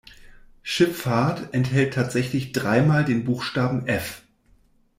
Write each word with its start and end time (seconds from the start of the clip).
Schifffahrt 0.63 1.53
enthält 1.53 1.93
tatsächlich 1.93 2.53
dreimal 2.53 3.05
den 3.05 3.23
Buchstaben 3.23 3.85
F. 3.85 4.23